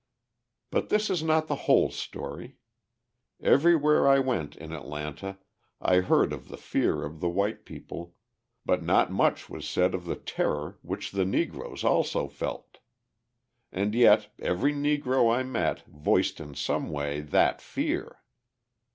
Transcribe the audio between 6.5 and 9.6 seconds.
fear of the white people, but not much